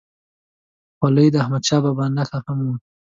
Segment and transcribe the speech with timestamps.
[0.97, 2.75] خولۍ د احمدشاه بابا نښه هم وه.